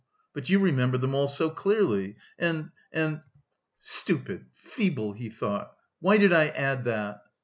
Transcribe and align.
But 0.33 0.49
you 0.49 0.57
remember 0.57 0.97
them 0.97 1.13
all 1.13 1.27
so 1.27 1.51
clearly, 1.51 2.15
and... 2.39 2.71
and..." 2.91 3.21
"Stupid! 3.77 4.45
Feeble!" 4.55 5.13
he 5.13 5.29
thought. 5.29 5.73
"Why 5.99 6.17
did 6.17 6.33
I 6.33 6.47
add 6.47 6.85
that?" 6.85 7.21